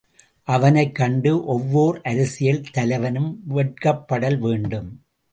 அவனைக் 0.45 0.95
கண்டு 0.95 1.31
ஒவ்வோர் 1.53 2.01
அரசியல் 2.01 2.61
தலைவனும் 2.71 3.43
வெட்கப்படல் 3.49 4.39
வேண்டும். 4.39 4.89